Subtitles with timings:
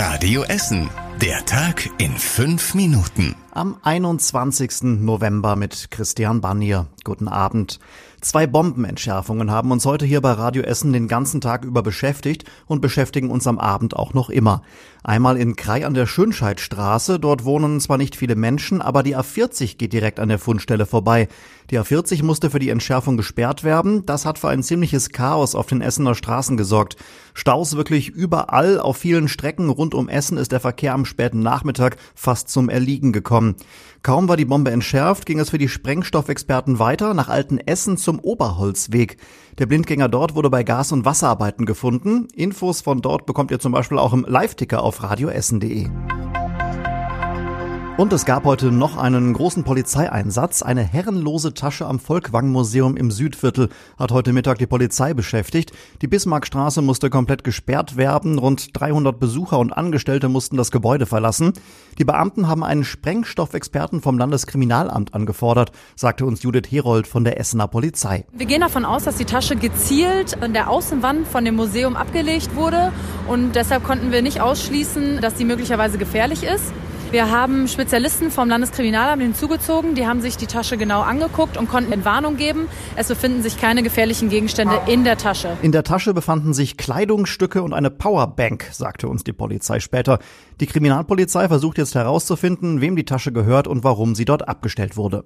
[0.00, 1.09] Radio Essen.
[1.20, 3.34] Der Tag in fünf Minuten.
[3.52, 5.00] Am 21.
[5.00, 6.86] November mit Christian Bannier.
[7.04, 7.78] Guten Abend.
[8.20, 12.80] Zwei Bombenentschärfungen haben uns heute hier bei Radio Essen den ganzen Tag über beschäftigt und
[12.80, 14.62] beschäftigen uns am Abend auch noch immer.
[15.02, 17.18] Einmal in Krei an der Schönscheidstraße.
[17.18, 21.28] Dort wohnen zwar nicht viele Menschen, aber die A40 geht direkt an der Fundstelle vorbei.
[21.70, 24.04] Die A40 musste für die Entschärfung gesperrt werden.
[24.04, 26.96] Das hat für ein ziemliches Chaos auf den Essener Straßen gesorgt.
[27.32, 28.78] Staus wirklich überall.
[28.78, 33.12] Auf vielen Strecken rund um Essen ist der Verkehr am späten Nachmittag fast zum Erliegen
[33.12, 33.56] gekommen.
[34.02, 39.18] Kaum war die Bombe entschärft, ging es für die Sprengstoffexperten weiter nach Altenessen zum Oberholzweg.
[39.58, 42.28] Der Blindgänger dort wurde bei Gas- und Wasserarbeiten gefunden.
[42.34, 45.90] Infos von dort bekommt ihr zum Beispiel auch im Live-Ticker auf radioessen.de.
[48.00, 50.62] Und es gab heute noch einen großen Polizeieinsatz.
[50.62, 53.68] Eine herrenlose Tasche am Volkwang-Museum im Südviertel
[53.98, 55.72] hat heute Mittag die Polizei beschäftigt.
[56.00, 58.38] Die Bismarckstraße musste komplett gesperrt werden.
[58.38, 61.52] Rund 300 Besucher und Angestellte mussten das Gebäude verlassen.
[61.98, 67.68] Die Beamten haben einen Sprengstoffexperten vom Landeskriminalamt angefordert, sagte uns Judith Herold von der Essener
[67.68, 68.24] Polizei.
[68.32, 72.56] Wir gehen davon aus, dass die Tasche gezielt an der Außenwand von dem Museum abgelegt
[72.56, 72.94] wurde
[73.28, 76.72] und deshalb konnten wir nicht ausschließen, dass sie möglicherweise gefährlich ist.
[77.10, 81.90] Wir haben Spezialisten vom Landeskriminalamt hinzugezogen, die haben sich die Tasche genau angeguckt und konnten
[81.90, 82.68] Entwarnung geben.
[82.94, 85.56] Es befinden sich keine gefährlichen Gegenstände in der Tasche.
[85.60, 90.20] In der Tasche befanden sich Kleidungsstücke und eine Powerbank, sagte uns die Polizei später.
[90.60, 95.24] Die Kriminalpolizei versucht jetzt herauszufinden, wem die Tasche gehört und warum sie dort abgestellt wurde.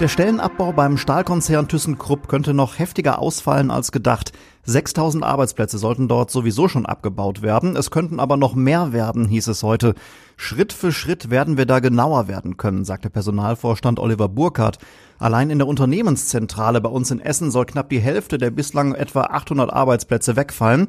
[0.00, 4.32] Der Stellenabbau beim Stahlkonzern ThyssenKrupp könnte noch heftiger ausfallen als gedacht.
[4.64, 7.76] 6000 Arbeitsplätze sollten dort sowieso schon abgebaut werden.
[7.76, 9.94] Es könnten aber noch mehr werden, hieß es heute.
[10.36, 14.78] Schritt für Schritt werden wir da genauer werden können, sagte Personalvorstand Oliver Burkhardt.
[15.18, 19.22] Allein in der Unternehmenszentrale bei uns in Essen soll knapp die Hälfte der bislang etwa
[19.24, 20.88] 800 Arbeitsplätze wegfallen.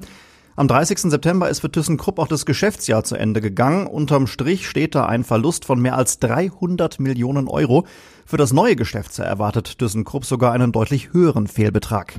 [0.55, 0.99] Am 30.
[0.99, 3.87] September ist für ThyssenKrupp auch das Geschäftsjahr zu Ende gegangen.
[3.87, 7.87] Unterm Strich steht da ein Verlust von mehr als 300 Millionen Euro.
[8.23, 12.13] Für das neue Geschäftsjahr erwartet ThyssenKrupp sogar einen deutlich höheren Fehlbetrag.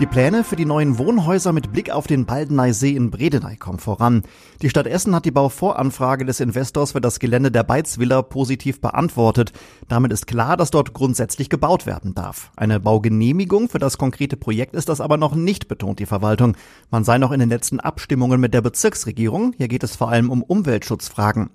[0.00, 4.24] Die Pläne für die neuen Wohnhäuser mit Blick auf den Baldeneysee in Bredeney kommen voran.
[4.60, 9.52] Die Stadt Essen hat die Bauvoranfrage des Investors für das Gelände der Beizvilla positiv beantwortet.
[9.86, 12.50] Damit ist klar, dass dort grundsätzlich gebaut werden darf.
[12.56, 16.56] Eine Baugenehmigung für das konkrete Projekt ist das aber noch nicht, betont die Verwaltung.
[16.90, 19.54] Man sei noch in den letzten Abstimmungen mit der Bezirksregierung.
[19.56, 21.50] Hier geht es vor allem um Umweltschutzfragen.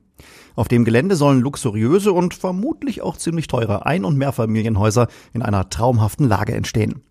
[0.56, 5.70] Auf dem Gelände sollen luxuriöse und vermutlich auch ziemlich teure Ein- und Mehrfamilienhäuser in einer
[5.70, 7.02] traumhaften Lage entstehen.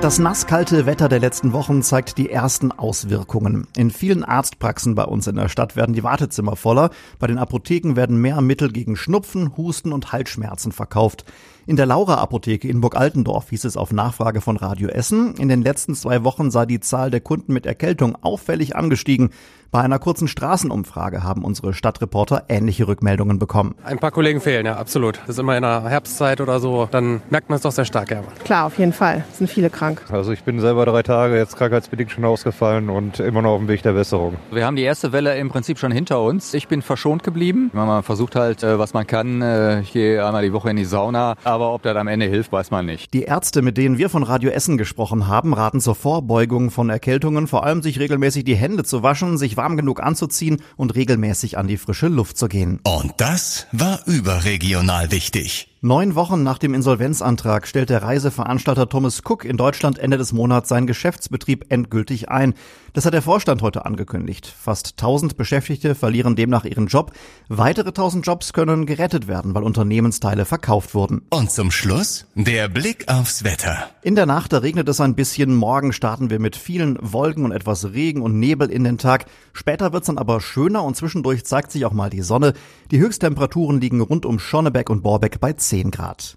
[0.00, 3.66] Das nasskalte Wetter der letzten Wochen zeigt die ersten Auswirkungen.
[3.76, 6.88] In vielen Arztpraxen bei uns in der Stadt werden die Wartezimmer voller.
[7.18, 11.26] Bei den Apotheken werden mehr Mittel gegen Schnupfen, Husten und Halsschmerzen verkauft.
[11.70, 15.62] In der Laura-Apotheke in Burg Altendorf hieß es auf Nachfrage von Radio Essen, in den
[15.62, 19.30] letzten zwei Wochen sei die Zahl der Kunden mit Erkältung auffällig angestiegen.
[19.70, 23.76] Bei einer kurzen Straßenumfrage haben unsere Stadtreporter ähnliche Rückmeldungen bekommen.
[23.84, 25.20] Ein paar Kollegen fehlen, ja, absolut.
[25.20, 28.10] Das ist immer in der Herbstzeit oder so, dann merkt man es doch sehr stark,
[28.10, 28.24] ja.
[28.42, 29.24] Klar, auf jeden Fall.
[29.30, 30.02] Es sind viele krank.
[30.10, 33.68] Also ich bin selber drei Tage jetzt krankheitsbedingt schon ausgefallen und immer noch auf dem
[33.68, 34.34] Weg der Besserung.
[34.50, 36.52] Wir haben die erste Welle im Prinzip schon hinter uns.
[36.52, 37.70] Ich bin verschont geblieben.
[37.72, 39.40] Man versucht halt, äh, was man kann.
[39.40, 41.36] Äh, ich gehe einmal die Woche in die Sauna.
[41.44, 43.12] Aber ob das am Ende hilft, weiß man nicht.
[43.14, 47.46] Die Ärzte, mit denen wir von Radio Essen gesprochen haben, raten zur Vorbeugung von Erkältungen,
[47.46, 51.66] vor allem sich regelmäßig die Hände zu waschen, sich warm genug anzuziehen und regelmäßig an
[51.66, 52.80] die frische Luft zu gehen.
[52.84, 55.69] Und das war überregional wichtig.
[55.82, 60.68] Neun Wochen nach dem Insolvenzantrag stellt der Reiseveranstalter Thomas Cook in Deutschland Ende des Monats
[60.68, 62.52] seinen Geschäftsbetrieb endgültig ein.
[62.92, 64.46] Das hat der Vorstand heute angekündigt.
[64.46, 67.12] Fast 1000 Beschäftigte verlieren demnach ihren Job.
[67.48, 71.22] Weitere 1000 Jobs können gerettet werden, weil Unternehmensteile verkauft wurden.
[71.30, 73.88] Und zum Schluss der Blick aufs Wetter.
[74.02, 75.54] In der Nacht, da regnet es ein bisschen.
[75.54, 79.24] Morgen starten wir mit vielen Wolken und etwas Regen und Nebel in den Tag.
[79.54, 82.52] Später wird's dann aber schöner und zwischendurch zeigt sich auch mal die Sonne.
[82.90, 86.36] Die Höchsttemperaturen liegen rund um Schonnebeck und Borbeck bei 10 Grad.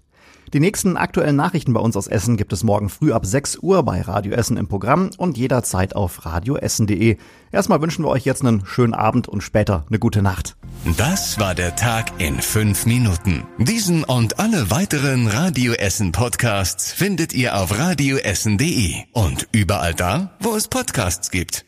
[0.52, 3.82] Die nächsten aktuellen Nachrichten bei uns aus Essen gibt es morgen früh ab 6 Uhr
[3.82, 7.16] bei Radio Essen im Programm und jederzeit auf radioessen.de.
[7.50, 10.56] Erstmal wünschen wir euch jetzt einen schönen Abend und später eine gute Nacht.
[10.96, 13.42] Das war der Tag in fünf Minuten.
[13.58, 20.54] Diesen und alle weiteren Radio Essen Podcasts findet ihr auf radioessen.de und überall da, wo
[20.54, 21.64] es Podcasts gibt.